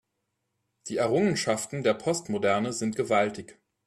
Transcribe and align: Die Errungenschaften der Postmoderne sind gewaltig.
Die 0.87 0.97
Errungenschaften 0.97 1.83
der 1.83 1.93
Postmoderne 1.93 2.73
sind 2.73 2.95
gewaltig. 2.95 3.59